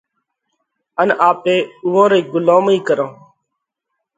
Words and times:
ان 1.01 1.09
آپي 1.29 1.55
اُوئون 1.85 2.05
رئي 2.11 2.21
ڳُلومئِي 2.31 2.77
ڪرونه۔ 2.87 3.15